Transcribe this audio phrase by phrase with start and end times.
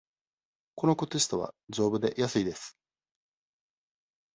[0.73, 2.75] この靴下は、じょうぶで安いです。